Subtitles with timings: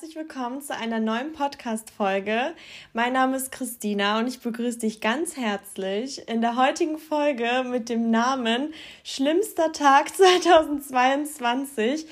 [0.00, 2.54] herzlich willkommen zu einer neuen Podcast-Folge.
[2.94, 7.90] Mein Name ist Christina und ich begrüße dich ganz herzlich in der heutigen Folge mit
[7.90, 8.72] dem Namen
[9.04, 12.06] Schlimmster Tag 2022.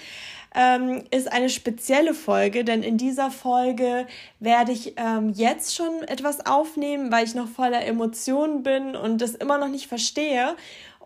[0.55, 4.07] Ähm, ist eine spezielle Folge, denn in dieser Folge
[4.39, 9.35] werde ich ähm, jetzt schon etwas aufnehmen, weil ich noch voller Emotionen bin und das
[9.35, 10.57] immer noch nicht verstehe.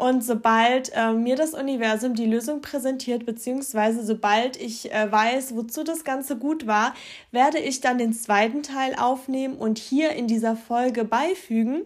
[0.03, 5.85] Und sobald äh, mir das Universum die Lösung präsentiert, beziehungsweise sobald ich äh, weiß, wozu
[5.85, 6.93] das Ganze gut war,
[7.31, 11.83] werde ich dann den zweiten Teil aufnehmen und hier in dieser Folge beifügen,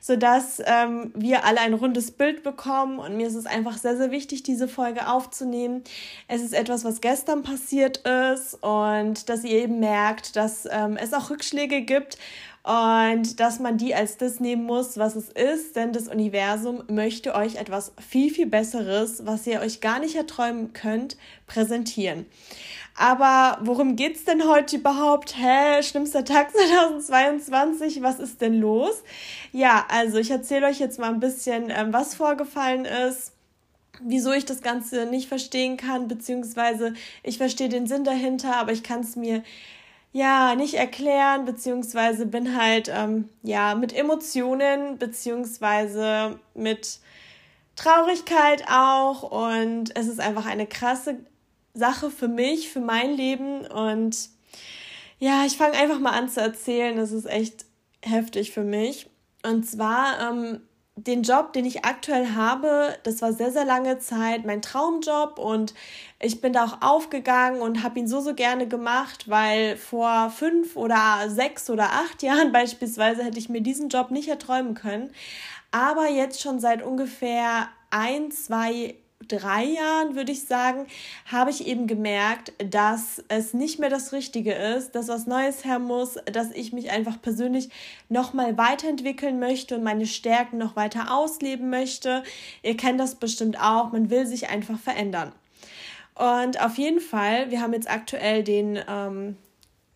[0.00, 2.98] sodass ähm, wir alle ein rundes Bild bekommen.
[2.98, 5.84] Und mir ist es einfach sehr, sehr wichtig, diese Folge aufzunehmen.
[6.26, 11.12] Es ist etwas, was gestern passiert ist und dass ihr eben merkt, dass ähm, es
[11.12, 12.18] auch Rückschläge gibt
[12.64, 17.34] und dass man die als das nehmen muss, was es ist, denn das Universum möchte
[17.34, 21.16] euch etwas viel, viel Besseres, was ihr euch gar nicht erträumen könnt,
[21.48, 22.26] präsentieren.
[22.96, 25.34] Aber worum geht's denn heute überhaupt?
[25.36, 29.02] Hä, schlimmster Tag 2022, was ist denn los?
[29.50, 33.32] Ja, also ich erzähle euch jetzt mal ein bisschen, ähm, was vorgefallen ist
[34.04, 38.82] wieso ich das Ganze nicht verstehen kann, beziehungsweise ich verstehe den Sinn dahinter, aber ich
[38.82, 39.42] kann es mir
[40.12, 47.00] ja, nicht erklären, beziehungsweise bin halt, ähm, ja, mit Emotionen, beziehungsweise mit
[47.76, 49.22] Traurigkeit auch.
[49.22, 51.16] Und es ist einfach eine krasse
[51.72, 53.66] Sache für mich, für mein Leben.
[53.66, 54.28] Und
[55.18, 56.96] ja, ich fange einfach mal an zu erzählen.
[56.96, 57.64] Das ist echt
[58.02, 59.08] heftig für mich.
[59.44, 60.60] Und zwar ähm,
[60.96, 65.72] den Job, den ich aktuell habe, das war sehr, sehr lange Zeit mein Traumjob und
[66.20, 70.76] ich bin da auch aufgegangen und habe ihn so, so gerne gemacht, weil vor fünf
[70.76, 75.10] oder sechs oder acht Jahren beispielsweise hätte ich mir diesen Job nicht erträumen können.
[75.70, 78.96] Aber jetzt schon seit ungefähr ein, zwei
[79.28, 80.86] drei Jahren, würde ich sagen,
[81.26, 85.78] habe ich eben gemerkt, dass es nicht mehr das Richtige ist, dass was Neues her
[85.78, 87.70] muss, dass ich mich einfach persönlich
[88.08, 92.22] nochmal weiterentwickeln möchte und meine Stärken noch weiter ausleben möchte.
[92.62, 95.32] Ihr kennt das bestimmt auch, man will sich einfach verändern.
[96.14, 99.36] Und auf jeden Fall, wir haben jetzt aktuell den, ähm,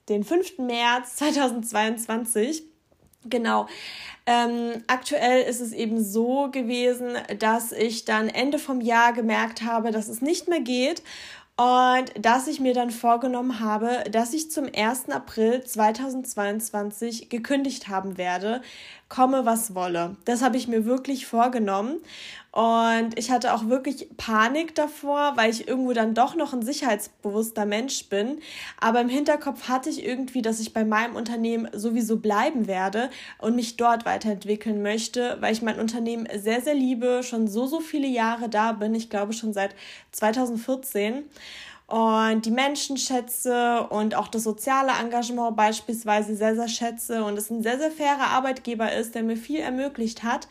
[0.08, 0.58] den 5.
[0.58, 2.64] März 2022.
[3.24, 3.66] Genau.
[4.26, 9.90] Ähm, aktuell ist es eben so gewesen, dass ich dann Ende vom Jahr gemerkt habe,
[9.90, 11.02] dass es nicht mehr geht
[11.56, 15.08] und dass ich mir dann vorgenommen habe, dass ich zum 1.
[15.08, 18.60] April 2022 gekündigt haben werde,
[19.08, 20.16] komme was wolle.
[20.26, 21.96] Das habe ich mir wirklich vorgenommen
[22.56, 27.66] und ich hatte auch wirklich Panik davor, weil ich irgendwo dann doch noch ein sicherheitsbewusster
[27.66, 28.40] Mensch bin.
[28.80, 33.56] Aber im Hinterkopf hatte ich irgendwie, dass ich bei meinem Unternehmen sowieso bleiben werde und
[33.56, 38.06] mich dort weiterentwickeln möchte, weil ich mein Unternehmen sehr, sehr liebe, schon so, so viele
[38.08, 38.94] Jahre da bin.
[38.94, 39.74] Ich glaube schon seit
[40.12, 41.24] 2014
[41.86, 47.48] und die Menschen schätze und auch das soziale Engagement beispielsweise sehr, sehr schätze und es
[47.48, 50.48] ein sehr, sehr fairer Arbeitgeber ist, der mir viel ermöglicht hat.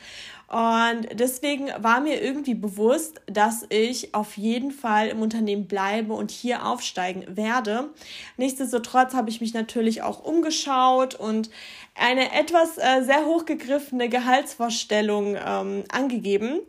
[0.47, 6.29] Und deswegen war mir irgendwie bewusst, dass ich auf jeden Fall im Unternehmen bleibe und
[6.29, 7.89] hier aufsteigen werde.
[8.37, 11.49] Nichtsdestotrotz habe ich mich natürlich auch umgeschaut und
[11.95, 16.59] eine etwas äh, sehr hochgegriffene Gehaltsvorstellung ähm, angegeben.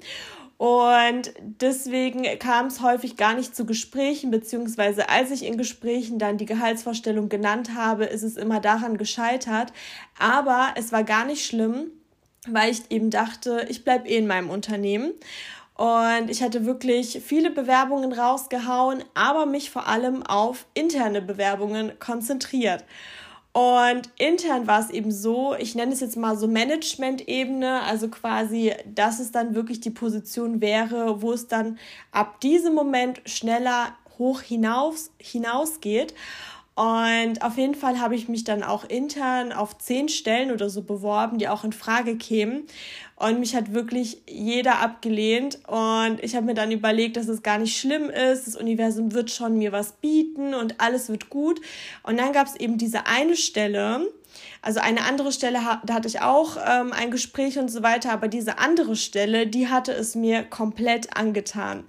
[0.59, 6.39] Und deswegen kam es häufig gar nicht zu Gesprächen, beziehungsweise als ich in Gesprächen dann
[6.39, 9.75] die Gehaltsvorstellung genannt habe, ist es immer daran gescheitert.
[10.19, 11.91] Aber es war gar nicht schlimm,
[12.51, 15.13] weil ich eben dachte, ich bleibe eh in meinem Unternehmen.
[15.75, 22.85] Und ich hatte wirklich viele Bewerbungen rausgehauen, aber mich vor allem auf interne Bewerbungen konzentriert.
[23.53, 28.75] Und intern war es eben so, ich nenne es jetzt mal so Management-Ebene, also quasi,
[28.87, 31.79] dass es dann wirklich die Position wäre, wo es dann
[32.11, 36.15] ab diesem Moment schneller hoch hinaus, hinausgeht.
[36.77, 40.83] Und auf jeden Fall habe ich mich dann auch intern auf zehn Stellen oder so
[40.83, 42.65] beworben, die auch in Frage kämen.
[43.17, 45.59] Und mich hat wirklich jeder abgelehnt.
[45.67, 48.47] Und ich habe mir dann überlegt, dass es gar nicht schlimm ist.
[48.47, 51.63] Das Universum wird schon mir was bieten und alles wird gut.
[52.03, 54.07] Und dann gab es eben diese eine Stelle.
[54.61, 58.29] Also eine andere Stelle, da hatte ich auch ähm, ein Gespräch und so weiter, aber
[58.29, 61.85] diese andere Stelle, die hatte es mir komplett angetan.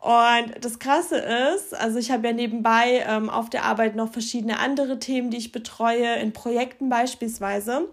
[0.00, 4.58] Und das Krasse ist, also ich habe ja nebenbei ähm, auf der Arbeit noch verschiedene
[4.58, 7.88] andere Themen, die ich betreue, in Projekten beispielsweise.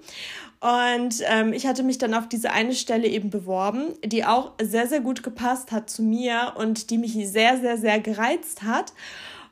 [0.62, 4.88] Und ähm, ich hatte mich dann auf diese eine Stelle eben beworben, die auch sehr,
[4.88, 8.94] sehr gut gepasst hat zu mir und die mich sehr, sehr, sehr gereizt hat.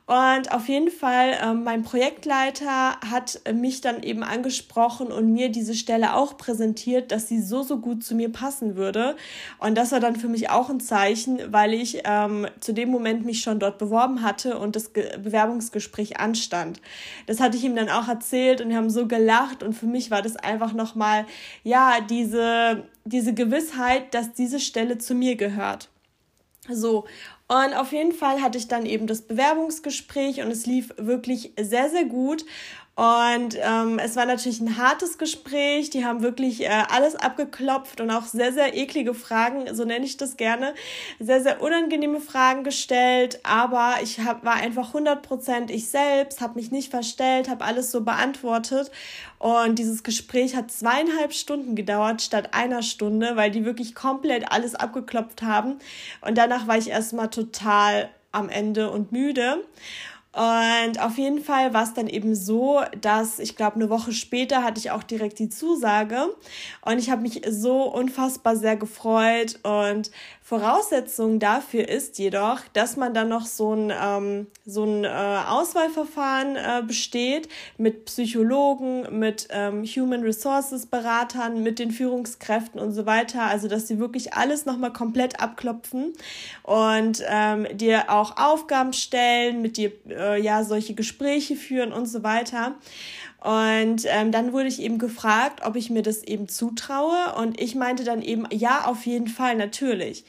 [0.06, 5.74] Und auf jeden Fall, äh, mein Projektleiter hat mich dann eben angesprochen und mir diese
[5.74, 9.16] Stelle auch präsentiert, dass sie so, so gut zu mir passen würde.
[9.58, 13.24] Und das war dann für mich auch ein Zeichen, weil ich ähm, zu dem Moment
[13.24, 16.80] mich schon dort beworben hatte und das Ge Bewerbungsgespräch anstand.
[17.26, 20.12] Das hatte ich ihm dann auch erzählt und wir haben so gelacht und für mich
[20.12, 21.26] war das einfach nochmal,
[21.64, 25.88] ja, diese, diese Gewissheit, dass diese Stelle zu mir gehört.
[26.68, 27.06] So,
[27.48, 31.88] und auf jeden Fall hatte ich dann eben das Bewerbungsgespräch und es lief wirklich sehr,
[31.90, 32.44] sehr gut.
[32.96, 35.90] Und ähm, es war natürlich ein hartes Gespräch.
[35.90, 40.16] Die haben wirklich äh, alles abgeklopft und auch sehr, sehr eklige Fragen, so nenne ich
[40.16, 40.74] das gerne,
[41.20, 43.38] sehr, sehr unangenehme Fragen gestellt.
[43.42, 48.00] Aber ich hab, war einfach 100% ich selbst, habe mich nicht verstellt, habe alles so
[48.00, 48.90] beantwortet.
[49.38, 54.74] Und dieses Gespräch hat zweieinhalb Stunden gedauert statt einer Stunde, weil die wirklich komplett alles
[54.74, 55.80] abgeklopft haben.
[56.22, 59.62] Und danach war ich erstmal total am Ende und müde.
[60.36, 64.62] Und auf jeden Fall war es dann eben so, dass ich glaube, eine Woche später
[64.62, 66.28] hatte ich auch direkt die Zusage.
[66.82, 69.58] Und ich habe mich so unfassbar sehr gefreut.
[69.62, 70.10] Und
[70.46, 76.54] Voraussetzung dafür ist jedoch, dass man dann noch so ein, ähm, so ein äh, Auswahlverfahren
[76.54, 77.48] äh, besteht
[77.78, 83.42] mit Psychologen, mit ähm, Human Resources Beratern, mit den Führungskräften und so weiter.
[83.42, 86.12] Also, dass sie wirklich alles nochmal komplett abklopfen
[86.62, 92.22] und ähm, dir auch Aufgaben stellen, mit dir äh, ja solche Gespräche führen und so
[92.22, 92.76] weiter.
[93.46, 97.36] Und ähm, dann wurde ich eben gefragt, ob ich mir das eben zutraue.
[97.36, 100.24] Und ich meinte dann eben, ja, auf jeden Fall, natürlich.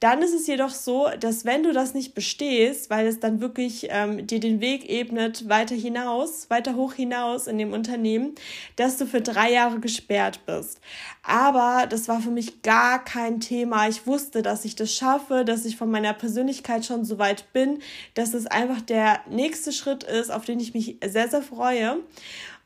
[0.00, 3.86] Dann ist es jedoch so, dass wenn du das nicht bestehst, weil es dann wirklich
[3.90, 8.34] ähm, dir den Weg ebnet weiter hinaus, weiter hoch hinaus in dem Unternehmen,
[8.74, 10.80] dass du für drei Jahre gesperrt bist.
[11.22, 13.88] Aber das war für mich gar kein Thema.
[13.88, 17.78] Ich wusste, dass ich das schaffe, dass ich von meiner Persönlichkeit schon so weit bin,
[18.14, 21.98] dass es einfach der nächste Schritt ist, auf den ich mich sehr, sehr freue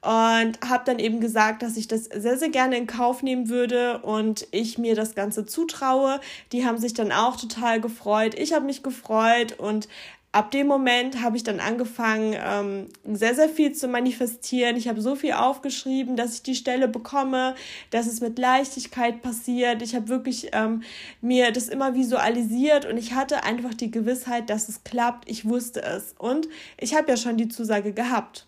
[0.02, 3.98] und habe dann eben gesagt, dass ich das sehr, sehr gerne in Kauf nehmen würde
[3.98, 6.20] und ich mir das Ganze zutraue.
[6.52, 8.34] Die haben sich dann auch total gefreut.
[8.38, 9.88] Ich habe mich gefreut und
[10.32, 14.76] ab dem Moment habe ich dann angefangen, ähm, sehr, sehr viel zu manifestieren.
[14.76, 17.54] Ich habe so viel aufgeschrieben, dass ich die Stelle bekomme,
[17.90, 19.82] dass es mit Leichtigkeit passiert.
[19.82, 20.82] Ich habe wirklich ähm,
[21.20, 25.28] mir das immer visualisiert und ich hatte einfach die Gewissheit, dass es klappt.
[25.28, 26.48] Ich wusste es und
[26.78, 28.46] ich habe ja schon die Zusage gehabt.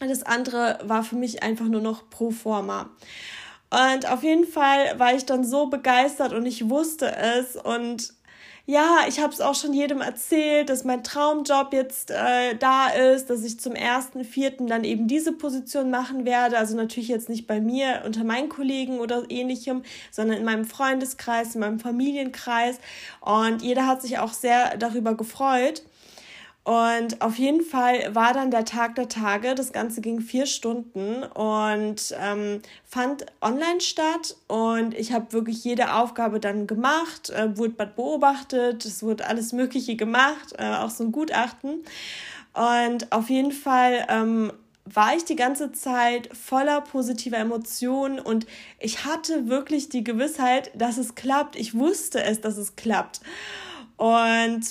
[0.00, 2.90] Das andere war für mich einfach nur noch pro forma.
[3.70, 8.14] Und auf jeden Fall war ich dann so begeistert und ich wusste es und
[8.70, 13.30] ja, ich habe es auch schon jedem erzählt, dass mein Traumjob jetzt äh, da ist,
[13.30, 16.58] dass ich zum ersten, vierten dann eben diese Position machen werde.
[16.58, 21.54] Also natürlich jetzt nicht bei mir unter meinen Kollegen oder ähnlichem, sondern in meinem Freundeskreis,
[21.54, 22.78] in meinem Familienkreis.
[23.22, 25.82] Und jeder hat sich auch sehr darüber gefreut.
[26.64, 29.54] Und auf jeden Fall war dann der Tag der Tage.
[29.54, 34.36] Das Ganze ging vier Stunden und ähm, fand online statt.
[34.48, 39.96] Und ich habe wirklich jede Aufgabe dann gemacht, äh, wurde beobachtet, es wurde alles Mögliche
[39.96, 41.84] gemacht, äh, auch so ein Gutachten.
[42.52, 44.52] Und auf jeden Fall ähm,
[44.84, 48.46] war ich die ganze Zeit voller positiver Emotionen und
[48.78, 51.56] ich hatte wirklich die Gewissheit, dass es klappt.
[51.56, 53.20] Ich wusste es, dass es klappt.
[53.96, 54.62] Und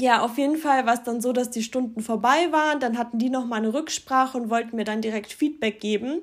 [0.00, 2.80] ja, auf jeden Fall war es dann so, dass die Stunden vorbei waren.
[2.80, 6.22] Dann hatten die noch mal eine Rücksprache und wollten mir dann direkt Feedback geben.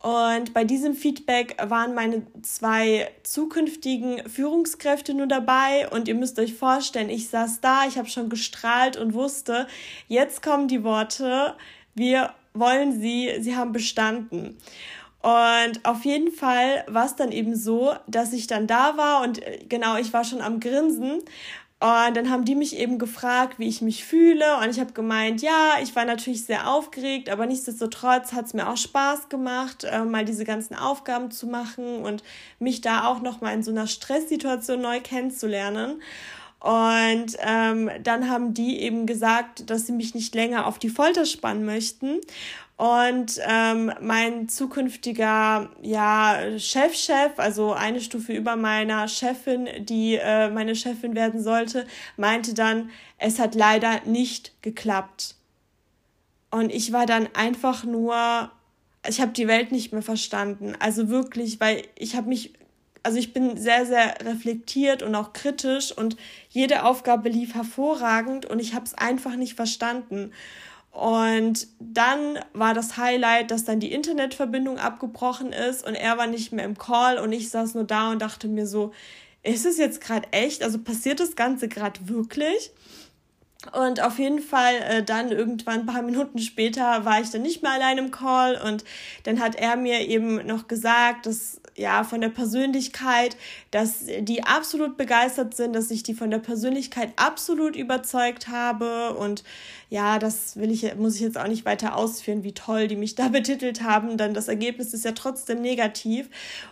[0.00, 5.88] Und bei diesem Feedback waren meine zwei zukünftigen Führungskräfte nur dabei.
[5.88, 9.66] Und ihr müsst euch vorstellen, ich saß da, ich habe schon gestrahlt und wusste,
[10.06, 11.54] jetzt kommen die Worte,
[11.94, 14.56] wir wollen sie, sie haben bestanden.
[15.20, 19.44] Und auf jeden Fall war es dann eben so, dass ich dann da war und
[19.44, 21.22] äh, genau, ich war schon am Grinsen
[21.80, 24.56] und dann haben die mich eben gefragt, wie ich mich fühle.
[24.56, 28.68] Und ich habe gemeint, ja, ich war natürlich sehr aufgeregt, aber nichtsdestotrotz hat es mir
[28.68, 32.24] auch Spaß gemacht, äh, mal diese ganzen Aufgaben zu machen und
[32.58, 36.02] mich da auch noch mal in so einer Stresssituation neu kennenzulernen.
[36.58, 41.26] Und ähm, dann haben die eben gesagt, dass sie mich nicht länger auf die Folter
[41.26, 42.18] spannen möchten
[42.78, 50.76] und ähm, mein zukünftiger ja, Chefchef, also eine Stufe über meiner Chefin, die äh, meine
[50.76, 55.34] Chefin werden sollte, meinte dann, es hat leider nicht geklappt.
[56.52, 58.52] Und ich war dann einfach nur,
[59.08, 60.76] ich habe die Welt nicht mehr verstanden.
[60.78, 62.52] Also wirklich, weil ich habe mich,
[63.02, 66.16] also ich bin sehr, sehr reflektiert und auch kritisch und
[66.48, 70.30] jede Aufgabe lief hervorragend und ich habe es einfach nicht verstanden.
[70.90, 76.52] Und dann war das Highlight, dass dann die Internetverbindung abgebrochen ist und er war nicht
[76.52, 78.92] mehr im Call und ich saß nur da und dachte mir so,
[79.42, 80.62] ist es jetzt gerade echt?
[80.62, 82.72] Also passiert das Ganze gerade wirklich?
[83.72, 87.62] Und auf jeden Fall äh, dann irgendwann ein paar Minuten später war ich dann nicht
[87.62, 88.84] mehr allein im Call und
[89.24, 93.36] dann hat er mir eben noch gesagt, dass ja von der Persönlichkeit,
[93.70, 99.44] dass die absolut begeistert sind, dass ich die von der Persönlichkeit absolut überzeugt habe und
[99.90, 103.14] ja, das will ich muss ich jetzt auch nicht weiter ausführen, wie toll die mich
[103.16, 106.28] da betitelt haben, denn das Ergebnis ist ja trotzdem negativ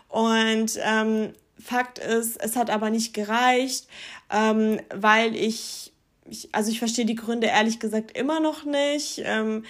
[0.09, 3.87] und ähm, Fakt ist, es hat aber nicht gereicht,
[4.31, 5.93] ähm, weil ich
[6.29, 9.23] ich, also ich verstehe die Gründe ehrlich gesagt immer noch nicht.
[9.25, 9.65] Ähm,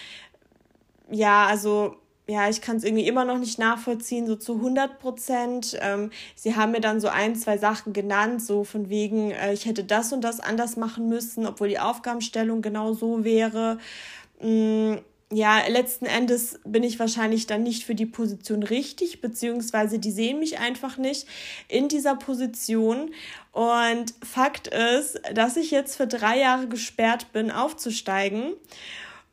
[1.10, 1.96] ja, also
[2.28, 5.78] ja, ich kann es irgendwie immer noch nicht nachvollziehen, so zu 100 Prozent.
[5.80, 9.66] Ähm, sie haben mir dann so ein, zwei Sachen genannt, so von wegen, äh, ich
[9.66, 13.78] hätte das und das anders machen müssen, obwohl die Aufgabenstellung genau so wäre.
[14.40, 14.94] Mm,
[15.32, 20.40] ja, letzten Endes bin ich wahrscheinlich dann nicht für die Position richtig, beziehungsweise die sehen
[20.40, 21.26] mich einfach nicht
[21.68, 23.12] in dieser Position.
[23.52, 28.52] Und Fakt ist, dass ich jetzt für drei Jahre gesperrt bin, aufzusteigen.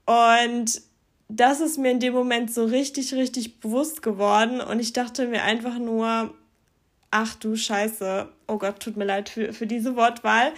[0.06, 0.82] Und
[1.30, 4.62] das ist mir in dem Moment so richtig, richtig bewusst geworden.
[4.62, 6.34] Und ich dachte mir einfach nur,
[7.12, 10.52] ach du Scheiße, oh Gott, tut mir leid für, für diese Wortwahl.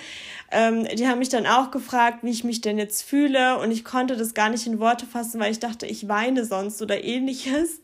[0.51, 3.83] Ähm, die haben mich dann auch gefragt, wie ich mich denn jetzt fühle und ich
[3.83, 7.79] konnte das gar nicht in Worte fassen, weil ich dachte, ich weine sonst oder ähnliches.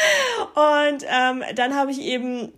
[0.54, 2.52] und ähm, dann habe ich eben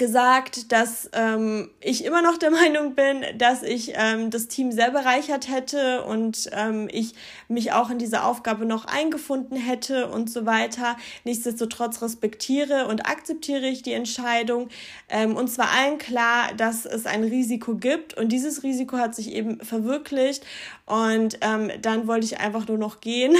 [0.00, 4.90] gesagt, dass ähm, ich immer noch der Meinung bin, dass ich ähm, das Team sehr
[4.90, 7.14] bereichert hätte und ähm, ich
[7.48, 10.96] mich auch in diese Aufgabe noch eingefunden hätte und so weiter.
[11.24, 14.70] Nichtsdestotrotz respektiere und akzeptiere ich die Entscheidung.
[15.10, 19.32] Ähm, und zwar allen klar, dass es ein Risiko gibt und dieses Risiko hat sich
[19.32, 20.46] eben verwirklicht
[20.90, 23.36] und ähm, dann wollte ich einfach nur noch gehen.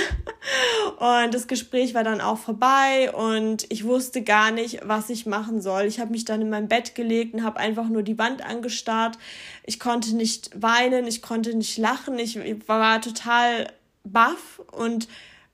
[0.98, 5.62] Und das Gespräch war dann auch vorbei und ich wusste gar nicht, was ich machen
[5.62, 5.84] soll.
[5.84, 9.18] Ich habe mich dann in mein Bett gelegt und habe einfach nur die Wand angestarrt.
[9.64, 12.18] Ich konnte nicht weinen, ich konnte nicht lachen.
[12.18, 12.38] Ich
[12.68, 13.72] war total
[14.04, 15.08] baff und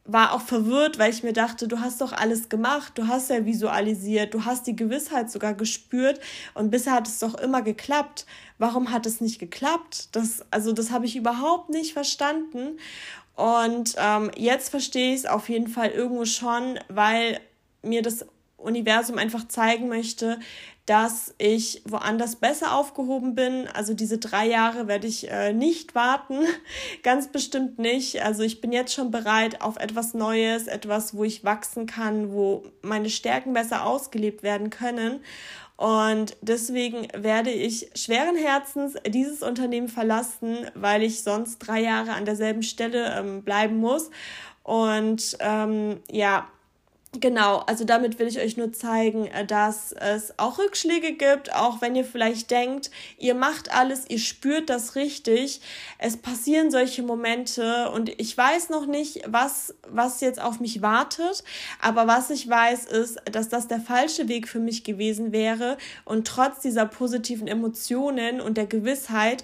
[0.07, 3.45] war auch verwirrt, weil ich mir dachte, du hast doch alles gemacht, du hast ja
[3.45, 6.21] visualisiert, du hast die Gewissheit sogar gespürt
[6.55, 8.27] und bisher hat es doch immer geklappt.
[8.59, 10.09] Warum hat es nicht geklappt?
[10.13, 12.79] Das, also das habe ich überhaupt nicht verstanden.
[13.35, 17.41] Und ähm, jetzt verstehe ich es auf jeden Fall irgendwo schon, weil
[17.83, 18.25] mir das
[18.57, 20.41] Universum einfach zeigen möchte,
[20.87, 23.67] dass ich woanders besser aufgehoben bin.
[23.75, 26.47] Also diese drei Jahre werde ich äh, nicht warten,
[27.03, 28.23] ganz bestimmt nicht.
[28.23, 32.65] Also ich bin jetzt schon bereit auf etwas Neues, etwas, wo ich wachsen kann, wo
[32.83, 35.21] meine Stärken besser ausgelebt werden können.
[35.77, 42.25] Und deswegen werde ich schweren Herzens dieses Unternehmen verlassen, weil ich sonst drei Jahre an
[42.25, 44.11] derselben Stelle ähm, bleiben muss.
[44.63, 46.49] Und ähm, ja,
[47.13, 51.81] Genau, also damit will ich euch nur zeigen, äh, dass es auch Rückschläge gibt, auch
[51.81, 55.61] wenn ihr vielleicht denkt, ihr macht alles, ihr spürt das richtig.
[55.99, 61.43] Es passieren solche Momente und ich weiß noch nicht, was, was jetzt auf mich wartet,
[61.81, 66.27] aber was ich weiß ist, dass das der falsche Weg für mich gewesen wäre und
[66.27, 69.43] trotz dieser positiven Emotionen und der Gewissheit,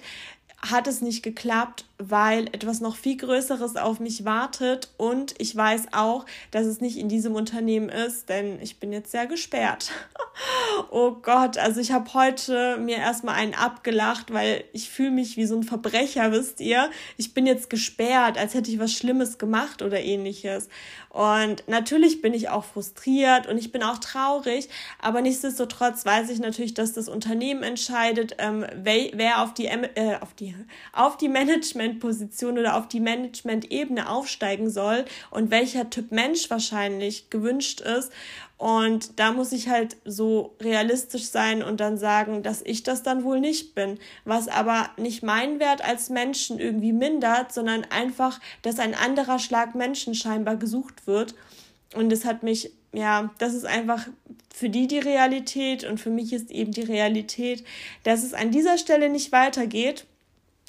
[0.63, 5.87] hat es nicht geklappt, weil etwas noch viel Größeres auf mich wartet und ich weiß
[5.91, 9.91] auch, dass es nicht in diesem Unternehmen ist, denn ich bin jetzt sehr gesperrt.
[10.91, 15.45] oh Gott, also ich habe heute mir erstmal einen abgelacht, weil ich fühle mich wie
[15.45, 16.89] so ein Verbrecher, wisst ihr?
[17.17, 20.69] Ich bin jetzt gesperrt, als hätte ich was Schlimmes gemacht oder ähnliches.
[21.09, 24.67] Und natürlich bin ich auch frustriert und ich bin auch traurig,
[24.99, 30.33] aber nichtsdestotrotz weiß ich natürlich, dass das Unternehmen entscheidet, ähm, wer, auf die, äh, auf
[30.33, 30.52] die,
[30.91, 37.81] auf die Managementposition oder auf die Management-Ebene aufsteigen soll und welcher Typ Mensch wahrscheinlich gewünscht
[37.81, 38.11] ist.
[38.57, 43.23] Und da muss ich halt so realistisch sein und dann sagen, dass ich das dann
[43.23, 43.99] wohl nicht bin.
[44.23, 49.75] Was aber nicht meinen Wert als Menschen irgendwie mindert, sondern einfach, dass ein anderer Schlag
[49.75, 51.35] Menschen scheinbar gesucht wird.
[51.93, 54.07] Und es hat mich, ja, das ist einfach
[54.53, 57.65] für die die Realität und für mich ist eben die Realität,
[58.03, 60.05] dass es an dieser Stelle nicht weitergeht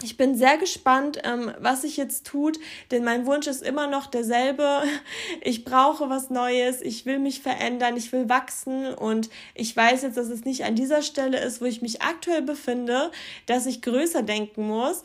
[0.04, 2.58] ich bin sehr gespannt, ähm, was sich jetzt tut,
[2.90, 4.82] denn mein Wunsch ist immer noch derselbe.
[5.40, 10.16] Ich brauche was Neues, ich will mich verändern, ich will wachsen und ich weiß jetzt,
[10.16, 13.10] dass es nicht an dieser Stelle ist, wo ich mich aktuell befinde,
[13.46, 15.02] dass ich größer denken muss.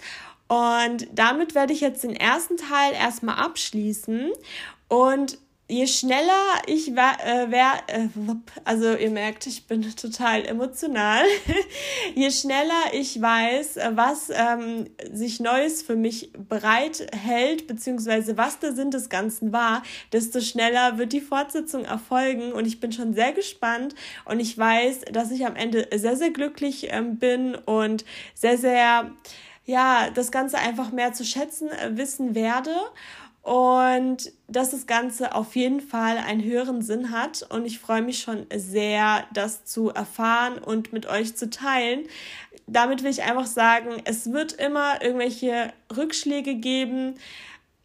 [0.48, 4.32] Und damit werde ich jetzt den ersten Teil erstmal abschließen
[4.88, 5.38] und
[5.70, 8.08] je schneller ich äh, wär, äh,
[8.66, 11.24] also ihr merkt, ich bin total emotional,
[12.16, 18.90] je schneller ich weiß, was ähm, sich Neues für mich bereithält, beziehungsweise was der Sinn
[18.90, 22.52] des Ganzen war, desto schneller wird die Fortsetzung erfolgen.
[22.52, 23.94] Und ich bin schon sehr gespannt.
[24.26, 29.12] Und ich weiß, dass ich am Ende sehr, sehr glücklich ähm, bin und sehr, sehr
[29.66, 32.72] ja, das Ganze einfach mehr zu schätzen äh, wissen werde
[33.42, 37.46] und dass das Ganze auf jeden Fall einen höheren Sinn hat.
[37.50, 42.04] Und ich freue mich schon sehr, das zu erfahren und mit euch zu teilen.
[42.68, 47.16] Damit will ich einfach sagen, es wird immer irgendwelche Rückschläge geben.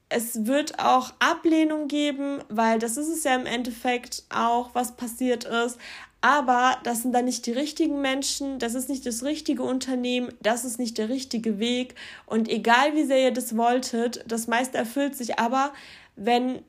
[0.08, 5.44] Es wird auch Ablehnung geben, weil das ist es ja im Endeffekt auch, was passiert
[5.44, 5.78] ist.
[6.25, 10.64] Aber das sind dann nicht die richtigen Menschen, das ist nicht das richtige Unternehmen, das
[10.64, 11.97] ist nicht der richtige Weg.
[12.25, 15.38] Und egal wie sehr ihr das wolltet, das meiste erfüllt sich.
[15.38, 15.75] Aber
[16.16, 16.62] wenn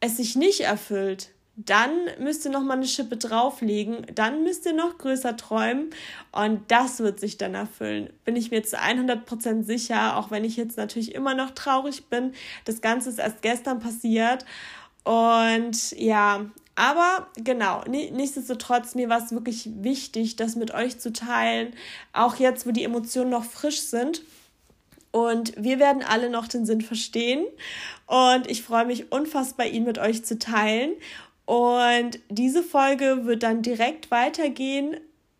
[0.00, 4.74] es sich nicht erfüllt, dann müsst ihr noch mal eine Schippe drauflegen, dann müsst ihr
[4.74, 5.88] noch größer träumen
[6.30, 8.10] und das wird sich dann erfüllen.
[8.26, 12.34] Bin ich mir zu 100% sicher, auch wenn ich jetzt natürlich immer noch traurig bin.
[12.66, 14.44] Das Ganze ist erst gestern passiert
[15.04, 16.44] und ja,
[16.78, 21.74] aber genau, nichtsdestotrotz, mir war es wirklich wichtig, das mit euch zu teilen,
[22.12, 24.22] auch jetzt, wo die Emotionen noch frisch sind.
[25.10, 27.44] Und wir werden alle noch den Sinn verstehen.
[28.06, 30.92] Und ich freue mich unfassbar, ihn mit euch zu teilen.
[31.46, 34.98] Und diese Folge wird dann direkt weitergehen,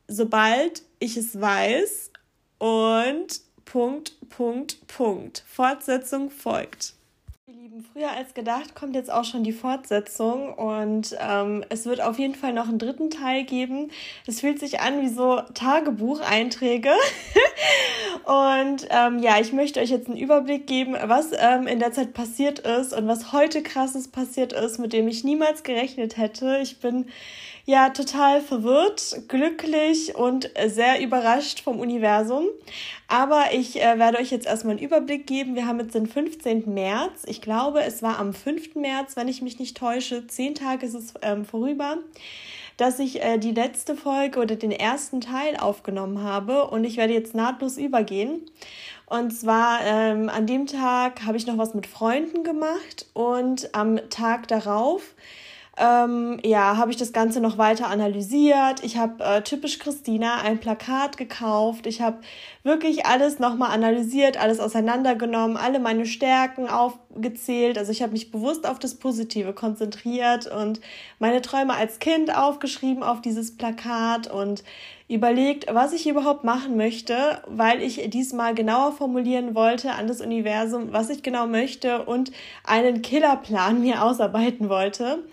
[0.09, 2.11] sobald ich es weiß.
[2.59, 5.45] Und Punkt, Punkt, Punkt.
[5.47, 6.95] Fortsetzung folgt.
[7.93, 12.35] Früher als gedacht kommt jetzt auch schon die Fortsetzung und ähm, es wird auf jeden
[12.35, 13.91] Fall noch einen dritten Teil geben.
[14.27, 16.91] Das fühlt sich an wie so Tagebucheinträge.
[18.25, 22.15] und ähm, ja, ich möchte euch jetzt einen Überblick geben, was ähm, in der Zeit
[22.15, 26.59] passiert ist und was heute krasses passiert ist, mit dem ich niemals gerechnet hätte.
[26.61, 27.07] Ich bin
[27.69, 32.47] ja total verwirrt, glücklich und sehr überrascht vom Universum.
[33.09, 35.55] Aber ich äh, werde euch jetzt erstmal einen Überblick geben.
[35.55, 36.73] Wir haben jetzt den 15.
[36.73, 37.25] März.
[37.27, 38.75] Ich glaube, es war am 5.
[38.75, 40.27] März, wenn ich mich nicht täusche.
[40.27, 41.99] Zehn Tage ist es ähm, vorüber
[42.79, 47.13] dass ich äh, die letzte Folge oder den ersten Teil aufgenommen habe und ich werde
[47.13, 48.43] jetzt nahtlos übergehen.
[49.07, 53.99] Und zwar ähm, an dem Tag habe ich noch was mit Freunden gemacht und am
[54.11, 55.17] Tag darauf
[55.79, 58.83] ähm, ja, habe ich das Ganze noch weiter analysiert.
[58.83, 61.87] Ich habe äh, typisch Christina ein Plakat gekauft.
[61.87, 62.19] Ich habe
[62.65, 67.79] wirklich alles nochmal analysiert, alles auseinandergenommen, alle meine Stärken aufgezählt.
[67.79, 70.81] Also ich habe mich bewusst auf das Positive konzentriert und
[71.19, 74.65] meine Träume als Kind aufgeschrieben auf dieses Plakat und
[75.09, 80.93] überlegt, was ich überhaupt machen möchte, weil ich diesmal genauer formulieren wollte an das Universum,
[80.93, 82.31] was ich genau möchte und
[82.65, 85.25] einen Killerplan mir ausarbeiten wollte.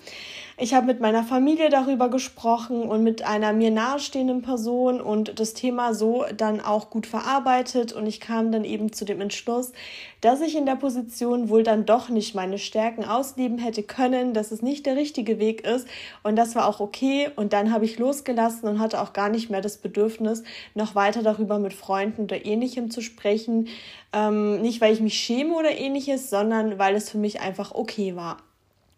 [0.57, 5.53] Ich habe mit meiner Familie darüber gesprochen und mit einer mir nahestehenden Person und das
[5.53, 9.73] Thema so dann auch gut verarbeitet und ich kam dann eben zu dem Entschluss,
[10.21, 14.53] dass ich in der Position wohl dann doch nicht meine Stärken ausleben hätte können, dass
[14.53, 15.89] es nicht der richtige Weg ist
[16.23, 19.49] und das war auch okay und dann habe ich losgelassen und hatte auch gar nicht
[19.49, 23.67] mehr das Bedürfnis, noch weiter darüber mit Freunden oder ähnlichem zu sprechen.
[24.13, 28.15] Ähm, nicht, weil ich mich schäme oder ähnliches, sondern weil es für mich einfach okay
[28.15, 28.37] war.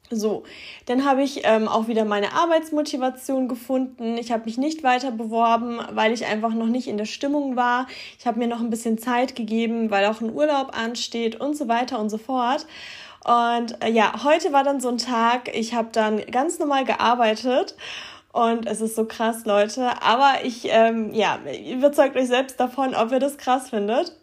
[0.10, 0.44] So,
[0.86, 4.18] dann habe ich ähm, auch wieder meine Arbeitsmotivation gefunden.
[4.18, 7.88] Ich habe mich nicht weiter beworben, weil ich einfach noch nicht in der Stimmung war.
[8.18, 11.68] Ich habe mir noch ein bisschen Zeit gegeben, weil auch ein Urlaub ansteht und so
[11.68, 12.66] weiter und so fort.
[13.26, 17.76] Und äh, ja, heute war dann so ein Tag, ich habe dann ganz normal gearbeitet
[18.38, 20.00] und es ist so krass, Leute.
[20.04, 21.40] Aber ich, ähm, ja,
[21.74, 24.16] überzeugt euch selbst davon, ob ihr das krass findet.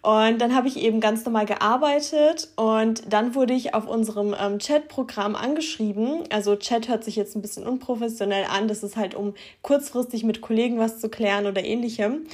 [0.00, 4.60] Und dann habe ich eben ganz normal gearbeitet und dann wurde ich auf unserem ähm,
[4.60, 6.24] Chat-Programm angeschrieben.
[6.32, 8.66] Also Chat hört sich jetzt ein bisschen unprofessionell an.
[8.66, 12.26] Das ist halt, um kurzfristig mit Kollegen was zu klären oder ähnlichem.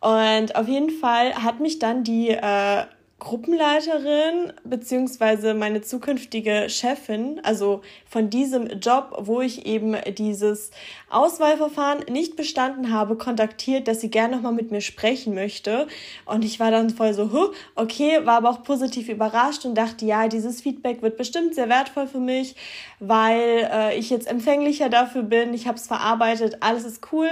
[0.00, 2.86] Und auf jeden Fall hat mich dann die äh,
[3.22, 10.72] Gruppenleiterin beziehungsweise meine zukünftige Chefin, also von diesem Job, wo ich eben dieses
[11.08, 15.86] Auswahlverfahren nicht bestanden habe, kontaktiert, dass sie gerne nochmal mit mir sprechen möchte.
[16.24, 20.04] Und ich war dann voll so, huh, okay, war aber auch positiv überrascht und dachte,
[20.04, 22.56] ja, dieses Feedback wird bestimmt sehr wertvoll für mich,
[22.98, 25.54] weil äh, ich jetzt empfänglicher dafür bin.
[25.54, 27.28] Ich habe es verarbeitet, alles ist cool.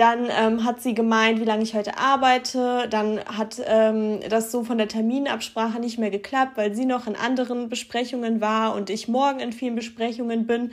[0.00, 2.86] Dann ähm, hat sie gemeint, wie lange ich heute arbeite.
[2.88, 7.16] Dann hat ähm, das so von der Terminabsprache nicht mehr geklappt, weil sie noch in
[7.16, 10.72] anderen Besprechungen war und ich morgen in vielen Besprechungen bin.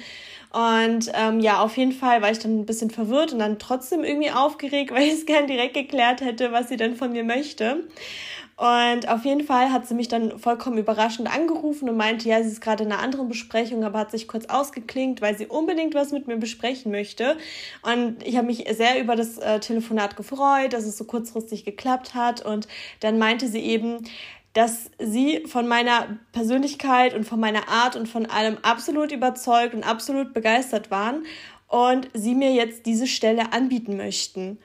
[0.54, 4.06] Und ähm, ja, auf jeden Fall war ich dann ein bisschen verwirrt und dann trotzdem
[4.06, 7.84] irgendwie aufgeregt, weil ich es gern direkt geklärt hätte, was sie denn von mir möchte.
[8.58, 12.50] Und auf jeden Fall hat sie mich dann vollkommen überraschend angerufen und meinte, ja, sie
[12.50, 16.12] ist gerade in einer anderen Besprechung, aber hat sich kurz ausgeklingt, weil sie unbedingt was
[16.12, 17.38] mit mir besprechen möchte.
[17.84, 22.16] Und ich habe mich sehr über das äh, Telefonat gefreut, dass es so kurzfristig geklappt
[22.16, 22.44] hat.
[22.44, 22.68] Und
[23.00, 24.00] dann meinte sie eben,
[24.54, 29.84] dass sie von meiner Persönlichkeit und von meiner Art und von allem absolut überzeugt und
[29.84, 31.28] absolut begeistert waren
[31.68, 34.58] und sie mir jetzt diese Stelle anbieten möchten.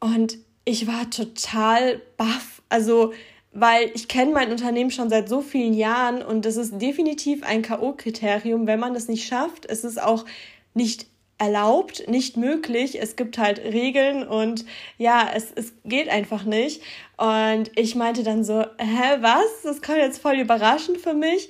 [0.00, 3.12] Und ich war total baff Also,
[3.52, 7.62] weil ich kenne mein Unternehmen schon seit so vielen Jahren und es ist definitiv ein
[7.62, 9.66] K.O.-Kriterium, wenn man das nicht schafft.
[9.66, 10.24] Es ist auch
[10.72, 11.06] nicht
[11.36, 13.00] erlaubt, nicht möglich.
[13.00, 14.66] Es gibt halt Regeln und
[14.98, 16.82] ja, es, es geht einfach nicht.
[17.16, 19.62] Und ich meinte dann so, hä, was?
[19.64, 21.48] Das kommt jetzt voll überraschend für mich.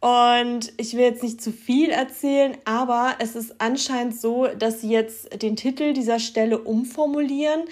[0.00, 4.90] Und ich will jetzt nicht zu viel erzählen, aber es ist anscheinend so, dass sie
[4.90, 7.62] jetzt den Titel dieser Stelle umformulieren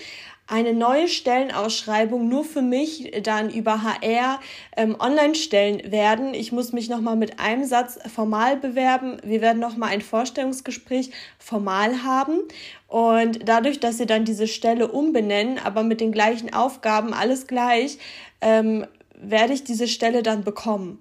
[0.50, 4.40] eine neue Stellenausschreibung nur für mich dann über HR
[4.76, 6.34] ähm, online stellen werden.
[6.34, 9.18] Ich muss mich nochmal mit einem Satz formal bewerben.
[9.22, 12.40] Wir werden nochmal ein Vorstellungsgespräch formal haben.
[12.88, 17.98] Und dadurch, dass sie dann diese Stelle umbenennen, aber mit den gleichen Aufgaben, alles gleich,
[18.40, 20.98] ähm, werde ich diese Stelle dann bekommen.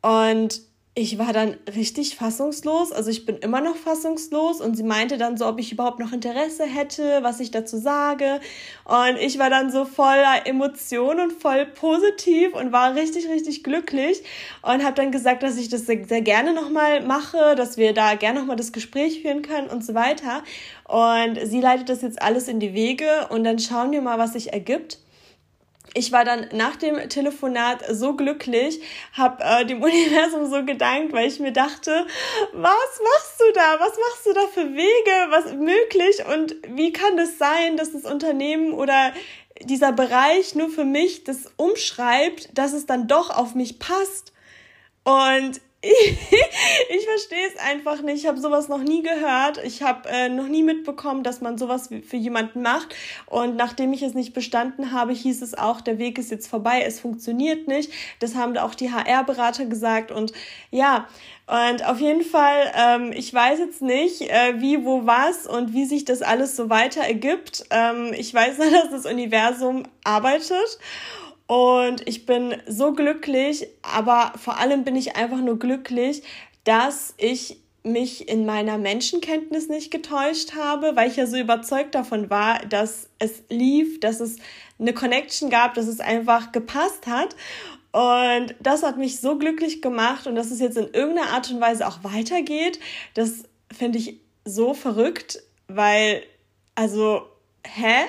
[0.00, 0.62] Und
[0.98, 2.90] ich war dann richtig fassungslos.
[2.90, 6.10] Also ich bin immer noch fassungslos und sie meinte dann so, ob ich überhaupt noch
[6.10, 8.40] Interesse hätte, was ich dazu sage.
[8.86, 14.22] Und ich war dann so voller Emotionen und voll positiv und war richtig, richtig glücklich
[14.62, 18.14] und habe dann gesagt, dass ich das sehr, sehr gerne nochmal mache, dass wir da
[18.14, 20.42] gerne nochmal das Gespräch führen können und so weiter.
[20.88, 24.32] Und sie leitet das jetzt alles in die Wege und dann schauen wir mal, was
[24.32, 24.98] sich ergibt
[25.96, 28.80] ich war dann nach dem Telefonat so glücklich,
[29.12, 32.06] habe äh, dem Universum so gedankt, weil ich mir dachte,
[32.52, 33.80] was machst du da?
[33.80, 35.30] Was machst du da für Wege?
[35.30, 36.24] Was möglich?
[36.32, 39.12] Und wie kann das sein, dass das Unternehmen oder
[39.62, 44.32] dieser Bereich nur für mich das umschreibt, dass es dann doch auf mich passt?
[45.04, 48.22] Und ich verstehe es einfach nicht.
[48.22, 49.62] Ich habe sowas noch nie gehört.
[49.64, 52.94] Ich habe äh, noch nie mitbekommen, dass man sowas für jemanden macht.
[53.26, 56.82] Und nachdem ich es nicht bestanden habe, hieß es auch, der Weg ist jetzt vorbei,
[56.82, 57.92] es funktioniert nicht.
[58.20, 60.10] Das haben auch die HR-Berater gesagt.
[60.10, 60.32] Und
[60.70, 61.06] ja,
[61.46, 65.84] und auf jeden Fall, ähm, ich weiß jetzt nicht, äh, wie, wo, was und wie
[65.84, 67.64] sich das alles so weiter ergibt.
[67.70, 70.78] Ähm, ich weiß nur, dass das Universum arbeitet.
[71.46, 76.22] Und ich bin so glücklich, aber vor allem bin ich einfach nur glücklich,
[76.64, 82.30] dass ich mich in meiner Menschenkenntnis nicht getäuscht habe, weil ich ja so überzeugt davon
[82.30, 84.38] war, dass es lief, dass es
[84.78, 87.36] eine Connection gab, dass es einfach gepasst hat.
[87.92, 91.60] Und das hat mich so glücklich gemacht und dass es jetzt in irgendeiner Art und
[91.60, 92.80] Weise auch weitergeht,
[93.14, 96.22] das finde ich so verrückt, weil,
[96.74, 97.22] also
[97.74, 98.06] hä?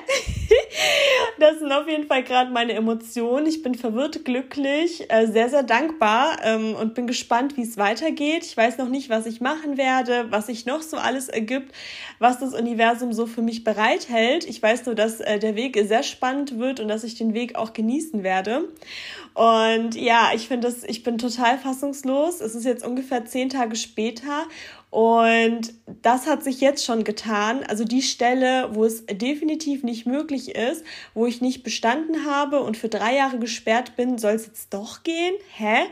[1.38, 3.46] das sind auf jeden Fall gerade meine Emotionen.
[3.46, 8.44] Ich bin verwirrt, glücklich, äh, sehr, sehr dankbar ähm, und bin gespannt, wie es weitergeht.
[8.44, 11.74] Ich weiß noch nicht, was ich machen werde, was sich noch so alles ergibt,
[12.18, 14.44] was das Universum so für mich bereithält.
[14.48, 17.56] Ich weiß nur, dass äh, der Weg sehr spannend wird und dass ich den Weg
[17.56, 18.68] auch genießen werde.
[19.34, 22.40] Und ja, ich finde das, ich bin total fassungslos.
[22.40, 24.46] Es ist jetzt ungefähr zehn Tage später
[24.90, 25.72] und
[26.02, 27.62] das hat sich jetzt schon getan.
[27.64, 32.76] Also die Stelle, wo es definitiv nicht möglich ist, wo ich nicht bestanden habe und
[32.76, 35.34] für drei Jahre gesperrt bin, soll es jetzt doch gehen?
[35.54, 35.82] Hä?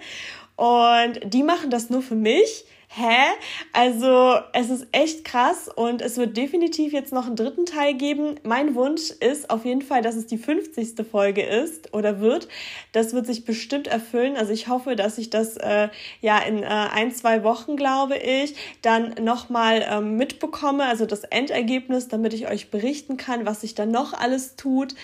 [0.57, 3.25] Und die machen das nur für mich hä?
[3.73, 8.37] Also es ist echt krass und es wird definitiv jetzt noch einen dritten Teil geben.
[8.43, 11.07] Mein Wunsch ist auf jeden Fall, dass es die 50.
[11.11, 12.49] Folge ist oder wird.
[12.93, 14.37] Das wird sich bestimmt erfüllen.
[14.37, 15.89] Also ich hoffe, dass ich das äh,
[16.21, 22.09] ja in äh, ein, zwei Wochen, glaube ich, dann nochmal ähm, mitbekomme, also das Endergebnis,
[22.09, 24.95] damit ich euch berichten kann, was sich dann noch alles tut.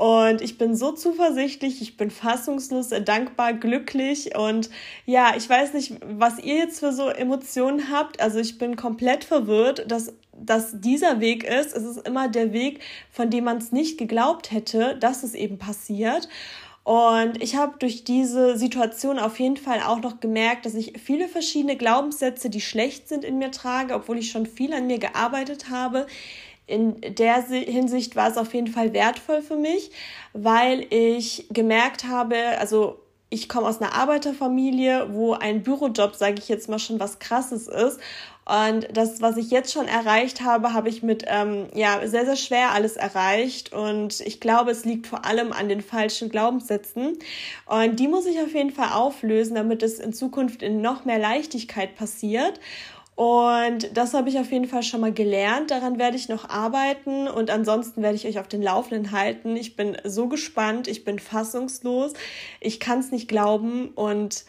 [0.00, 4.70] Und ich bin so zuversichtlich, ich bin fassungslos, dankbar, glücklich und
[5.04, 8.20] ja, ich weiß nicht, was ihr jetzt für so Emotionen Emotionen habt.
[8.20, 11.76] Also ich bin komplett verwirrt, dass dass dieser Weg ist.
[11.76, 15.58] Es ist immer der Weg, von dem man es nicht geglaubt hätte, dass es eben
[15.58, 16.30] passiert.
[16.82, 21.28] Und ich habe durch diese Situation auf jeden Fall auch noch gemerkt, dass ich viele
[21.28, 25.68] verschiedene Glaubenssätze, die schlecht sind, in mir trage, obwohl ich schon viel an mir gearbeitet
[25.68, 26.06] habe.
[26.70, 29.90] In der Hinsicht war es auf jeden Fall wertvoll für mich,
[30.32, 36.48] weil ich gemerkt habe, also ich komme aus einer Arbeiterfamilie, wo ein Bürojob, sage ich
[36.48, 38.00] jetzt mal, schon was Krasses ist.
[38.44, 42.36] Und das, was ich jetzt schon erreicht habe, habe ich mit ähm, ja sehr sehr
[42.36, 43.72] schwer alles erreicht.
[43.72, 47.18] Und ich glaube, es liegt vor allem an den falschen Glaubenssätzen.
[47.66, 51.20] Und die muss ich auf jeden Fall auflösen, damit es in Zukunft in noch mehr
[51.20, 52.58] Leichtigkeit passiert.
[53.20, 55.70] Und das habe ich auf jeden Fall schon mal gelernt.
[55.70, 59.56] Daran werde ich noch arbeiten und ansonsten werde ich euch auf den Laufenden halten.
[59.56, 62.14] Ich bin so gespannt, ich bin fassungslos.
[62.60, 64.46] Ich kann es nicht glauben und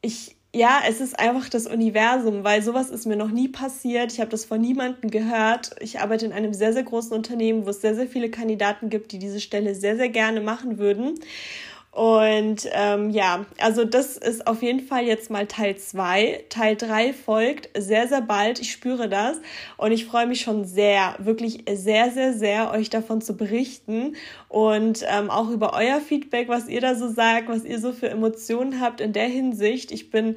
[0.00, 4.12] ich, ja, es ist einfach das Universum, weil sowas ist mir noch nie passiert.
[4.12, 5.70] Ich habe das von niemandem gehört.
[5.78, 9.12] Ich arbeite in einem sehr, sehr großen Unternehmen, wo es sehr, sehr viele Kandidaten gibt,
[9.12, 11.20] die diese Stelle sehr, sehr gerne machen würden.
[11.92, 16.46] Und ähm, ja, also das ist auf jeden Fall jetzt mal Teil 2.
[16.48, 18.60] Teil 3 folgt sehr, sehr bald.
[18.60, 19.36] Ich spüre das.
[19.76, 24.16] Und ich freue mich schon sehr, wirklich sehr, sehr, sehr, euch davon zu berichten.
[24.48, 28.08] Und ähm, auch über euer Feedback, was ihr da so sagt, was ihr so für
[28.08, 29.92] Emotionen habt in der Hinsicht.
[29.92, 30.36] Ich bin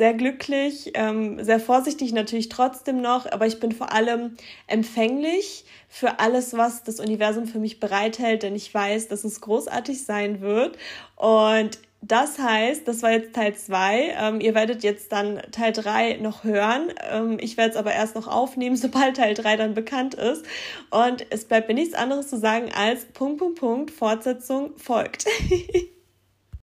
[0.00, 4.34] sehr glücklich, ähm, sehr vorsichtig natürlich trotzdem noch, aber ich bin vor allem
[4.66, 10.06] empfänglich für alles, was das Universum für mich bereithält, denn ich weiß, dass es großartig
[10.06, 10.78] sein wird.
[11.16, 14.14] Und das heißt, das war jetzt Teil 2.
[14.18, 16.90] Ähm, ihr werdet jetzt dann Teil 3 noch hören.
[17.10, 20.46] Ähm, ich werde es aber erst noch aufnehmen, sobald Teil 3 dann bekannt ist.
[20.88, 25.26] Und es bleibt mir nichts anderes zu sagen als Punkt, Punkt, Punkt, Fortsetzung folgt.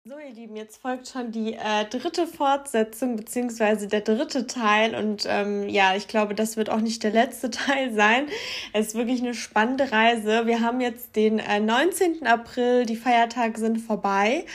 [0.07, 5.25] So, ihr Lieben, jetzt folgt schon die äh, dritte Fortsetzung beziehungsweise der dritte Teil und
[5.27, 8.27] ähm, ja, ich glaube, das wird auch nicht der letzte Teil sein.
[8.71, 10.45] Es ist wirklich eine spannende Reise.
[10.45, 12.27] Wir haben jetzt den äh, 19.
[12.27, 14.45] April, die Feiertage sind vorbei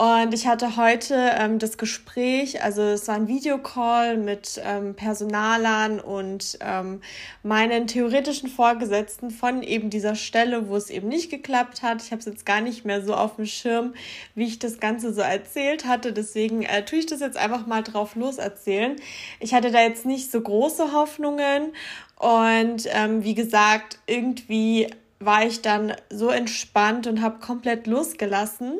[0.00, 6.00] und ich hatte heute ähm, das Gespräch, also es war ein Videocall mit ähm, Personalern
[6.00, 7.02] und ähm,
[7.42, 12.00] meinen theoretischen Vorgesetzten von eben dieser Stelle, wo es eben nicht geklappt hat.
[12.02, 13.92] Ich habe es jetzt gar nicht mehr so auf dem Schirm,
[14.34, 16.14] wie ich das Ganze so erzählt hatte.
[16.14, 18.96] Deswegen äh, tue ich das jetzt einfach mal drauf loserzählen.
[19.38, 21.74] Ich hatte da jetzt nicht so große Hoffnungen
[22.16, 28.78] und ähm, wie gesagt, irgendwie war ich dann so entspannt und habe komplett losgelassen.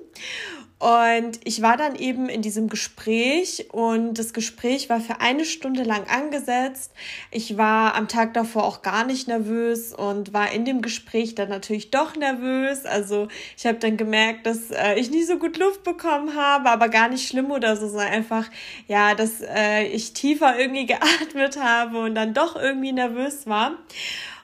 [0.80, 5.82] Und ich war dann eben in diesem Gespräch und das Gespräch war für eine Stunde
[5.82, 6.92] lang angesetzt.
[7.30, 11.50] Ich war am Tag davor auch gar nicht nervös und war in dem Gespräch dann
[11.50, 12.86] natürlich doch nervös.
[12.86, 16.88] Also ich habe dann gemerkt, dass äh, ich nicht so gut Luft bekommen habe, aber
[16.88, 18.48] gar nicht schlimm oder so, sondern einfach,
[18.88, 23.76] ja, dass äh, ich tiefer irgendwie geatmet habe und dann doch irgendwie nervös war.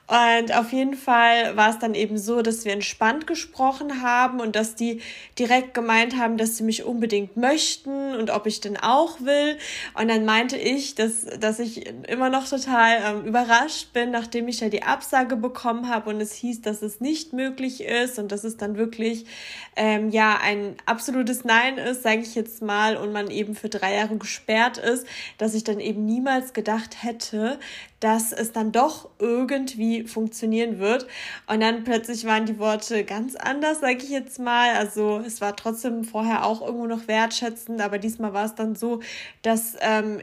[0.08, 4.54] Und auf jeden Fall war es dann eben so, dass wir entspannt gesprochen haben und
[4.54, 5.00] dass die
[5.36, 9.58] direkt gemeint haben, dass sie mich unbedingt möchten und ob ich denn auch will.
[9.94, 14.60] Und dann meinte ich, dass, dass ich immer noch total ähm, überrascht bin, nachdem ich
[14.60, 18.44] ja die Absage bekommen habe und es hieß, dass es nicht möglich ist und dass
[18.44, 19.26] es dann wirklich
[19.74, 23.96] ähm, ja ein absolutes Nein ist, sage ich jetzt mal, und man eben für drei
[23.96, 25.04] Jahre gesperrt ist,
[25.38, 27.58] dass ich dann eben niemals gedacht hätte,
[28.00, 31.06] dass es dann doch irgendwie funktionieren wird.
[31.46, 34.74] Und dann plötzlich waren die Worte ganz anders, sage ich jetzt mal.
[34.76, 39.00] Also es war trotzdem vorher auch irgendwo noch wertschätzend, aber diesmal war es dann so,
[39.42, 40.20] dass ähm,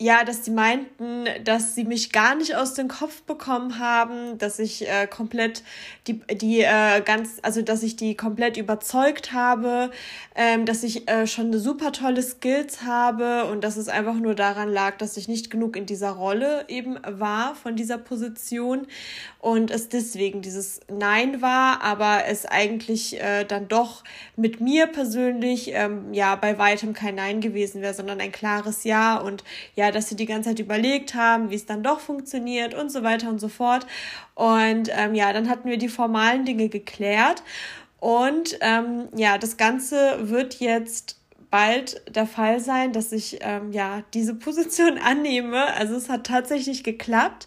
[0.00, 4.58] ja, dass sie meinten, dass sie mich gar nicht aus dem Kopf bekommen haben, dass
[4.58, 5.62] ich äh, komplett
[6.08, 9.92] die, die äh, ganz, also dass ich die komplett überzeugt habe,
[10.34, 14.34] ähm, dass ich äh, schon eine super tolle Skills habe und dass es einfach nur
[14.34, 18.88] daran lag, dass ich nicht genug in dieser Rolle eben war von dieser Position
[19.38, 24.02] und es deswegen dieses Nein war, aber es eigentlich äh, dann doch
[24.34, 29.18] mit mir persönlich ähm, ja bei weitem kein Nein gewesen wäre, sondern ein klares Ja
[29.18, 29.44] und
[29.76, 32.90] ja ja, dass sie die ganze Zeit überlegt haben, wie es dann doch funktioniert und
[32.90, 33.86] so weiter und so fort.
[34.34, 37.42] Und ähm, ja, dann hatten wir die formalen Dinge geklärt.
[38.00, 41.18] Und ähm, ja, das Ganze wird jetzt
[41.50, 45.74] bald der Fall sein, dass ich ähm, ja diese Position annehme.
[45.74, 47.46] Also es hat tatsächlich geklappt.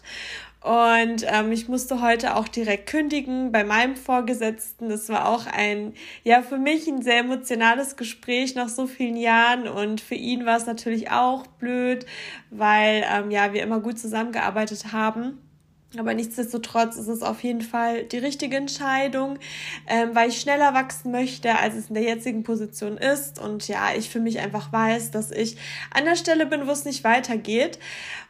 [0.60, 4.88] Und ähm, ich musste heute auch direkt kündigen bei meinem Vorgesetzten.
[4.88, 5.94] Das war auch ein,
[6.24, 9.68] ja, für mich ein sehr emotionales Gespräch nach so vielen Jahren.
[9.68, 12.06] Und für ihn war es natürlich auch blöd,
[12.50, 15.38] weil, ähm, ja, wir immer gut zusammengearbeitet haben.
[15.96, 19.38] Aber nichtsdestotrotz ist es auf jeden Fall die richtige Entscheidung,
[19.86, 23.38] ähm, weil ich schneller wachsen möchte, als es in der jetzigen Position ist.
[23.38, 25.56] Und ja, ich für mich einfach weiß, dass ich
[25.90, 27.78] an der Stelle bin, wo es nicht weitergeht.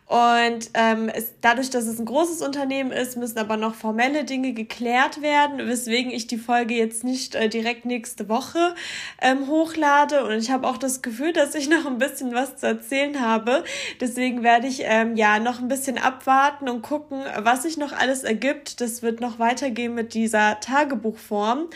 [0.08, 4.54] Und ähm, es, dadurch, dass es ein großes Unternehmen ist, müssen aber noch formelle Dinge
[4.54, 8.74] geklärt werden, weswegen ich die Folge jetzt nicht äh, direkt nächste Woche
[9.20, 10.24] ähm, hochlade.
[10.24, 13.64] Und ich habe auch das Gefühl, dass ich noch ein bisschen was zu erzählen habe.
[14.00, 18.24] Deswegen werde ich ähm, ja noch ein bisschen abwarten und gucken, was sich noch alles
[18.24, 18.80] ergibt.
[18.80, 21.66] Das wird noch weitergehen mit dieser Tagebuchform.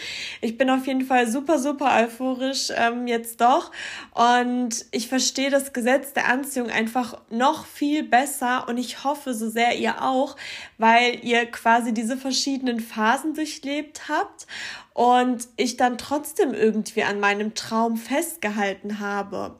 [0.40, 3.72] Ich bin auf jeden Fall super, super euphorisch ähm, jetzt doch.
[4.14, 9.34] Und ich verstehe das Gesetz der Anziehung einfach noch viel besser besser und ich hoffe
[9.34, 10.36] so sehr ihr auch,
[10.78, 14.46] weil ihr quasi diese verschiedenen Phasen durchlebt habt
[14.94, 19.56] und ich dann trotzdem irgendwie an meinem Traum festgehalten habe.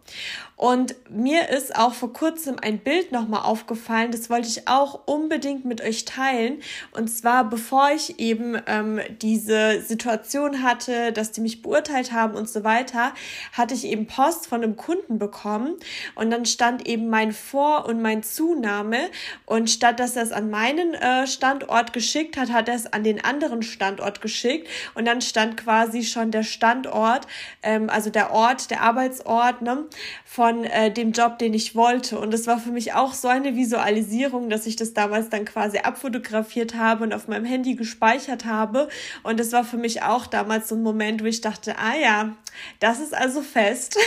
[0.63, 5.65] Und mir ist auch vor kurzem ein Bild nochmal aufgefallen, das wollte ich auch unbedingt
[5.65, 6.63] mit euch teilen.
[6.93, 12.49] Und zwar, bevor ich eben ähm, diese Situation hatte, dass die mich beurteilt haben und
[12.49, 13.13] so weiter,
[13.53, 15.75] hatte ich eben Post von einem Kunden bekommen.
[16.15, 19.11] Und dann stand eben mein Vor- und mein Zunahme.
[19.47, 23.03] Und statt dass er es an meinen äh, Standort geschickt hat, hat er es an
[23.03, 24.69] den anderen Standort geschickt.
[24.95, 27.27] Und dann stand quasi schon der Standort,
[27.63, 29.85] ähm, also der Ort, der Arbeitsort ne,
[30.25, 32.19] von äh, dem Job, den ich wollte.
[32.19, 35.79] Und das war für mich auch so eine Visualisierung, dass ich das damals dann quasi
[35.79, 38.89] abfotografiert habe und auf meinem Handy gespeichert habe.
[39.23, 42.37] Und das war für mich auch damals so ein Moment, wo ich dachte, ah ja,
[42.81, 43.99] das ist also fest.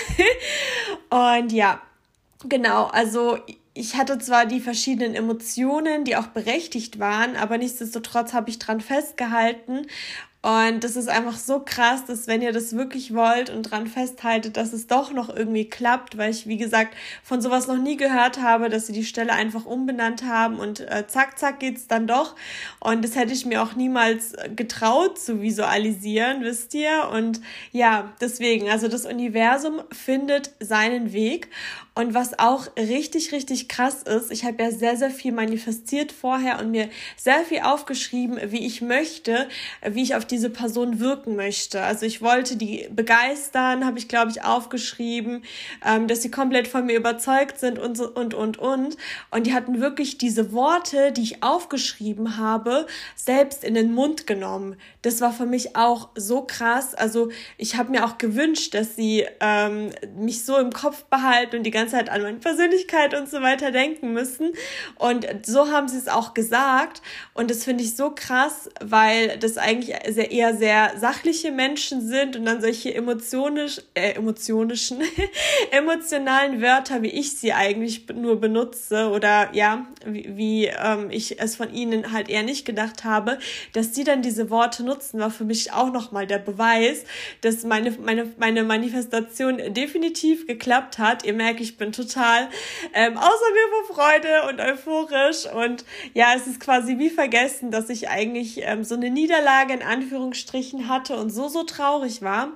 [1.10, 1.82] und ja,
[2.48, 3.40] genau, also
[3.78, 8.80] ich hatte zwar die verschiedenen Emotionen, die auch berechtigt waren, aber nichtsdestotrotz habe ich dran
[8.80, 9.88] festgehalten
[10.46, 14.58] und das ist einfach so krass, dass wenn ihr das wirklich wollt und dran festhaltet,
[14.58, 18.40] dass es doch noch irgendwie klappt, weil ich, wie gesagt, von sowas noch nie gehört
[18.40, 22.36] habe, dass sie die Stelle einfach umbenannt haben und äh, zack, zack geht's dann doch.
[22.80, 27.10] Und das hätte ich mir auch niemals getraut zu visualisieren, wisst ihr?
[27.12, 31.50] Und ja, deswegen, also das Universum findet seinen Weg.
[31.98, 36.60] Und was auch richtig, richtig krass ist, ich habe ja sehr, sehr viel manifestiert vorher
[36.60, 39.48] und mir sehr viel aufgeschrieben, wie ich möchte,
[39.82, 41.82] wie ich auf diese Person wirken möchte.
[41.82, 45.44] Also ich wollte die begeistern, habe ich, glaube ich, aufgeschrieben,
[45.86, 48.98] ähm, dass sie komplett von mir überzeugt sind und so und, und, und.
[49.32, 54.76] Und die hatten wirklich diese Worte, die ich aufgeschrieben habe, selbst in den Mund genommen.
[55.02, 56.94] Das war für mich auch so krass.
[56.94, 61.64] Also ich habe mir auch gewünscht, dass sie ähm, mich so im Kopf behalten und
[61.64, 64.54] die ganze ganze Zeit an meine Persönlichkeit und so weiter denken müssen.
[64.96, 67.02] Und so haben sie es auch gesagt.
[67.34, 72.36] Und das finde ich so krass, weil das eigentlich sehr, eher sehr sachliche Menschen sind
[72.36, 75.02] und dann solche emotionisch, äh, emotionischen,
[75.72, 81.56] emotionalen Wörter, wie ich sie eigentlich nur benutze oder ja, wie, wie ähm, ich es
[81.56, 83.38] von ihnen halt eher nicht gedacht habe,
[83.74, 87.04] dass sie dann diese Worte nutzen, war für mich auch nochmal der Beweis,
[87.42, 91.26] dass meine, meine, meine Manifestation definitiv geklappt hat.
[91.26, 92.50] Ihr merkt, ich bin total
[92.94, 95.46] ähm, außer mir vor Freude und euphorisch.
[95.54, 99.84] Und ja, es ist quasi wie vergessen, dass ich eigentlich ähm, so eine Niederlage in
[99.84, 102.50] Anführungsstrichen hatte und so, so traurig war.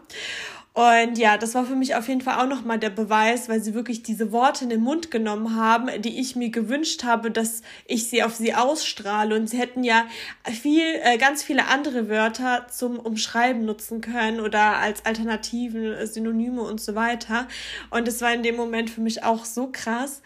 [0.79, 3.73] Und ja, das war für mich auf jeden Fall auch nochmal der Beweis, weil sie
[3.73, 8.07] wirklich diese Worte in den Mund genommen haben, die ich mir gewünscht habe, dass ich
[8.07, 9.35] sie auf sie ausstrahle.
[9.35, 10.05] Und sie hätten ja
[10.45, 16.61] viel, äh, ganz viele andere Wörter zum Umschreiben nutzen können oder als Alternativen, äh, Synonyme
[16.61, 17.49] und so weiter.
[17.89, 20.21] Und es war in dem Moment für mich auch so krass.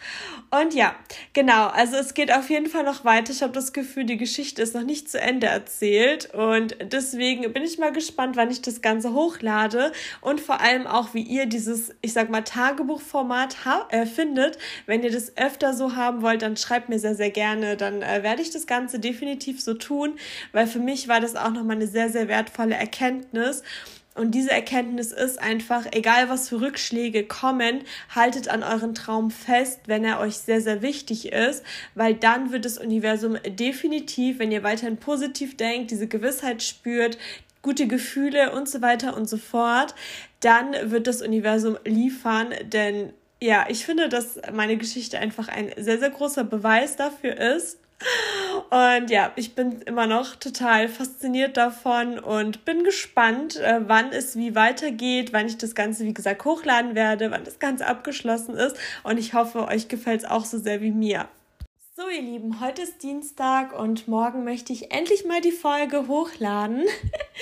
[0.52, 0.94] Und ja,
[1.34, 3.34] genau, also es geht auf jeden Fall noch weiter.
[3.34, 6.32] Ich habe das Gefühl, die Geschichte ist noch nicht zu Ende erzählt.
[6.32, 9.92] Und deswegen bin ich mal gespannt, wann ich das Ganze hochlade.
[10.22, 13.56] Und vor allem auch, wie ihr dieses, ich sag mal, Tagebuchformat
[13.90, 14.58] äh, findet.
[14.86, 17.78] Wenn ihr das öfter so haben wollt, dann schreibt mir sehr, sehr gerne.
[17.78, 20.18] Dann äh, werde ich das Ganze definitiv so tun,
[20.52, 23.64] weil für mich war das auch nochmal eine sehr, sehr wertvolle Erkenntnis.
[24.16, 29.82] Und diese Erkenntnis ist einfach, egal was für Rückschläge kommen, haltet an euren Traum fest,
[29.88, 31.64] wenn er euch sehr, sehr wichtig ist,
[31.96, 37.18] weil dann wird das Universum definitiv, wenn ihr weiterhin positiv denkt, diese Gewissheit spürt,
[37.64, 39.96] gute Gefühle und so weiter und so fort,
[40.42, 46.00] dann wird das Universum liefern, denn ja, ich finde, dass meine Geschichte einfach ein sehr,
[46.00, 47.80] sehr großer Beweis dafür ist.
[48.70, 54.36] Und ja, ich bin immer noch total fasziniert davon und bin gespannt, äh, wann es
[54.36, 58.78] wie weitergeht, wann ich das Ganze, wie gesagt, hochladen werde, wann das Ganze abgeschlossen ist.
[59.04, 61.28] Und ich hoffe, euch gefällt es auch so sehr wie mir.
[61.96, 66.86] So, ihr Lieben, heute ist Dienstag und morgen möchte ich endlich mal die Folge hochladen.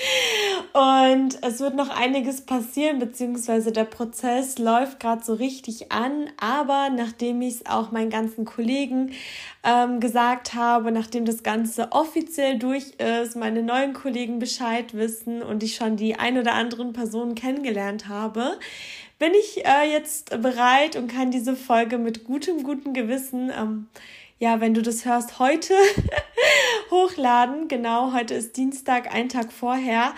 [0.74, 6.28] und es wird noch einiges passieren, beziehungsweise der Prozess läuft gerade so richtig an.
[6.36, 9.12] Aber nachdem ich es auch meinen ganzen Kollegen
[9.64, 15.62] ähm, gesagt habe, nachdem das Ganze offiziell durch ist, meine neuen Kollegen Bescheid wissen und
[15.62, 18.58] ich schon die ein oder anderen Personen kennengelernt habe,
[19.18, 23.86] bin ich äh, jetzt bereit und kann diese Folge mit gutem, gutem Gewissen ähm,
[24.42, 25.72] ja, wenn du das hörst, heute
[26.90, 27.68] hochladen.
[27.68, 30.14] Genau, heute ist Dienstag, ein Tag vorher.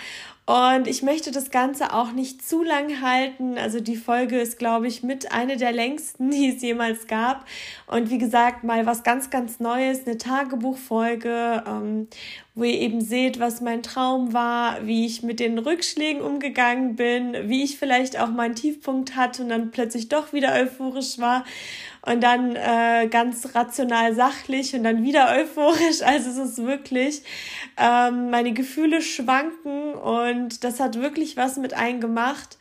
[0.47, 3.59] Und ich möchte das Ganze auch nicht zu lang halten.
[3.59, 7.45] Also die Folge ist, glaube ich, mit eine der längsten, die es jemals gab.
[7.87, 12.09] Und wie gesagt, mal was ganz, ganz Neues, eine Tagebuchfolge, ähm,
[12.55, 17.51] wo ihr eben seht, was mein Traum war, wie ich mit den Rückschlägen umgegangen bin,
[17.51, 21.45] wie ich vielleicht auch meinen Tiefpunkt hatte und dann plötzlich doch wieder euphorisch war
[22.07, 26.01] und dann äh, ganz rational sachlich und dann wieder euphorisch.
[26.05, 27.23] Also es ist wirklich,
[27.77, 32.59] ähm, meine Gefühle schwanken und das hat wirklich was mit einem gemacht.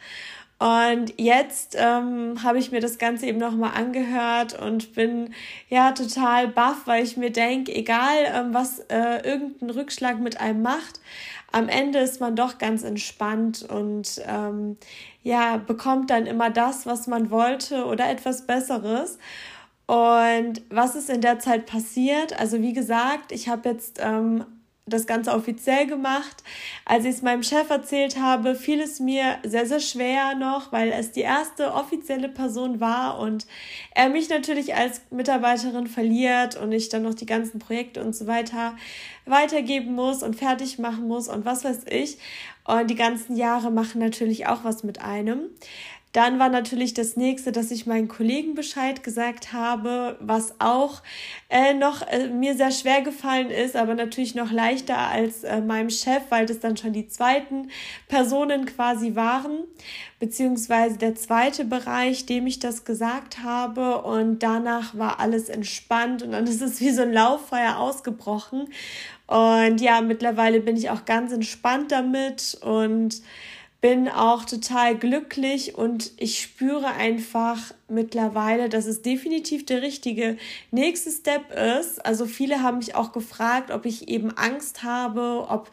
[0.59, 5.33] Und jetzt ähm, habe ich mir das Ganze eben nochmal angehört und bin
[5.67, 10.61] ja total baff, weil ich mir denke, egal ähm, was äh, irgendein Rückschlag mit einem
[10.61, 11.01] macht,
[11.53, 14.75] am Ende ist man doch ganz entspannt und ähm,
[15.21, 19.19] ja, bekommt dann immer das, was man wollte oder etwas Besseres.
[19.85, 22.39] Und was ist in der Zeit passiert?
[22.39, 24.45] Also wie gesagt, ich habe jetzt ähm,
[24.85, 26.43] das Ganze offiziell gemacht.
[26.85, 30.91] Als ich es meinem Chef erzählt habe, fiel es mir sehr, sehr schwer noch, weil
[30.91, 33.47] es die erste offizielle Person war und
[33.95, 38.27] er mich natürlich als Mitarbeiterin verliert und ich dann noch die ganzen Projekte und so
[38.27, 38.75] weiter
[39.25, 42.17] weitergeben muss und fertig machen muss und was weiß ich.
[42.65, 45.49] Und die ganzen Jahre machen natürlich auch was mit einem.
[46.13, 51.01] Dann war natürlich das nächste, dass ich meinen Kollegen Bescheid gesagt habe, was auch
[51.49, 55.89] äh, noch äh, mir sehr schwer gefallen ist, aber natürlich noch leichter als äh, meinem
[55.89, 57.69] Chef, weil das dann schon die zweiten
[58.07, 59.63] Personen quasi waren,
[60.19, 64.03] beziehungsweise der zweite Bereich, dem ich das gesagt habe.
[64.03, 68.67] Und danach war alles entspannt und dann ist es wie so ein Lauffeuer ausgebrochen.
[69.25, 73.23] Und ja, mittlerweile bin ich auch ganz entspannt damit und
[73.83, 80.37] bin auch total glücklich und ich spüre einfach mittlerweile, dass es definitiv der richtige
[80.71, 82.05] nächste Step ist.
[82.05, 85.69] Also viele haben mich auch gefragt, ob ich eben Angst habe, ob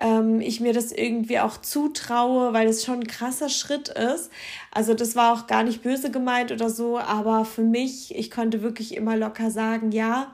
[0.00, 4.30] ähm, ich mir das irgendwie auch zutraue, weil es schon ein krasser Schritt ist.
[4.70, 8.62] Also das war auch gar nicht böse gemeint oder so, aber für mich, ich konnte
[8.62, 10.32] wirklich immer locker sagen, ja,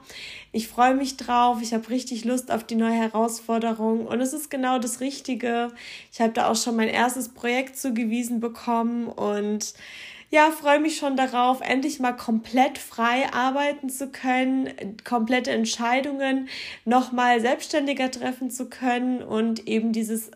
[0.51, 4.49] ich freue mich drauf, ich habe richtig Lust auf die neue Herausforderung und es ist
[4.49, 5.69] genau das Richtige.
[6.11, 9.73] Ich habe da auch schon mein erstes Projekt zugewiesen bekommen und
[10.29, 16.49] ja, freue mich schon darauf, endlich mal komplett frei arbeiten zu können, komplette Entscheidungen
[16.83, 20.31] nochmal selbstständiger treffen zu können und eben dieses,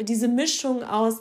[0.00, 1.20] diese Mischung aus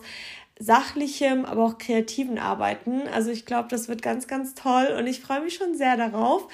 [0.57, 3.01] sachlichem, aber auch kreativen Arbeiten.
[3.13, 6.47] Also ich glaube, das wird ganz, ganz toll und ich freue mich schon sehr darauf.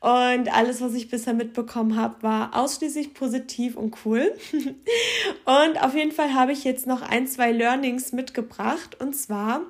[0.00, 4.34] Und alles, was ich bisher mitbekommen habe, war ausschließlich positiv und cool.
[5.44, 8.98] und auf jeden Fall habe ich jetzt noch ein, zwei Learnings mitgebracht.
[9.00, 9.60] Und zwar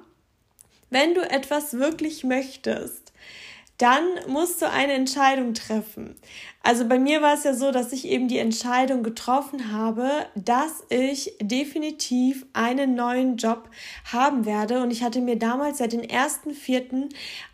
[0.92, 3.12] wenn du etwas wirklich möchtest,
[3.78, 6.16] dann musst du eine Entscheidung treffen.
[6.64, 10.84] Also bei mir war es ja so, dass ich eben die Entscheidung getroffen habe, dass
[10.90, 13.68] ich definitiv einen neuen Job
[14.12, 14.80] haben werde.
[14.80, 17.08] Und ich hatte mir damals seit den ersten vierten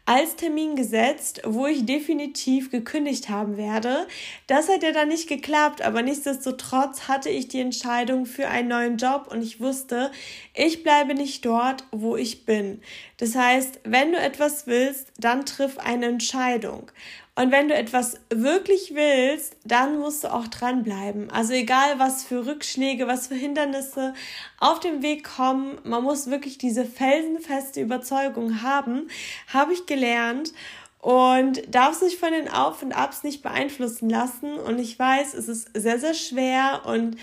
[0.05, 4.07] als Termin gesetzt, wo ich definitiv gekündigt haben werde.
[4.47, 8.97] Das hat ja dann nicht geklappt, aber nichtsdestotrotz hatte ich die Entscheidung für einen neuen
[8.99, 10.11] Job und ich wusste,
[10.55, 12.81] ich bleibe nicht dort, wo ich bin.
[13.19, 16.91] Das heißt, wenn du etwas willst, dann triff eine Entscheidung.
[17.39, 21.30] Und wenn du etwas wirklich willst, dann musst du auch dranbleiben.
[21.30, 24.12] Also egal, was für Rückschläge, was für Hindernisse
[24.59, 29.07] auf dem Weg kommen, man muss wirklich diese felsenfeste Überzeugung haben,
[29.53, 30.53] habe ich gelernt
[30.99, 34.55] und darf sich von den Auf und Abs nicht beeinflussen lassen.
[34.55, 37.16] Und ich weiß, es ist sehr, sehr schwer und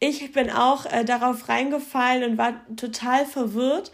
[0.00, 3.92] ich bin auch äh, darauf reingefallen und war total verwirrt.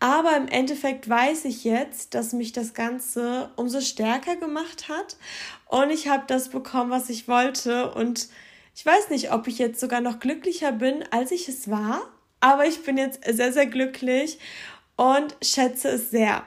[0.00, 5.16] Aber im Endeffekt weiß ich jetzt, dass mich das Ganze umso stärker gemacht hat
[5.66, 7.90] und ich habe das bekommen, was ich wollte.
[7.92, 8.28] Und
[8.76, 12.02] ich weiß nicht, ob ich jetzt sogar noch glücklicher bin, als ich es war,
[12.40, 14.38] aber ich bin jetzt sehr, sehr glücklich
[14.96, 16.44] und schätze es sehr.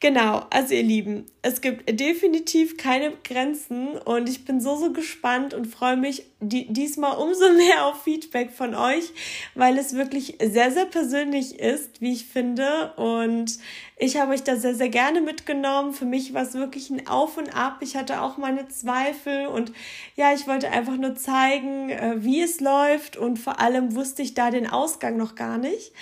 [0.00, 5.54] Genau, also ihr Lieben, es gibt definitiv keine Grenzen und ich bin so, so gespannt
[5.54, 9.12] und freue mich die, diesmal umso mehr auf Feedback von euch,
[9.54, 12.92] weil es wirklich sehr, sehr persönlich ist, wie ich finde.
[12.96, 13.58] Und
[13.96, 15.94] ich habe euch da sehr, sehr gerne mitgenommen.
[15.94, 17.78] Für mich war es wirklich ein Auf und Ab.
[17.80, 19.72] Ich hatte auch meine Zweifel und
[20.16, 24.34] ja, ich wollte einfach nur zeigen, äh, wie es läuft und vor allem wusste ich
[24.34, 25.92] da den Ausgang noch gar nicht.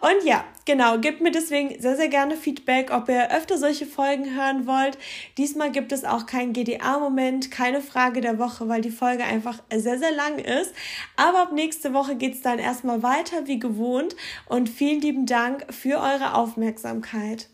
[0.00, 4.34] Und ja, genau, gebt mir deswegen sehr, sehr gerne Feedback, ob ihr öfter solche Folgen
[4.36, 4.98] hören wollt.
[5.38, 9.98] Diesmal gibt es auch keinen GDA-Moment, keine Frage der Woche, weil die Folge einfach sehr,
[9.98, 10.74] sehr lang ist.
[11.16, 14.14] Aber ab nächste Woche geht es dann erstmal weiter wie gewohnt
[14.46, 17.48] und vielen lieben Dank für eure Aufmerksamkeit.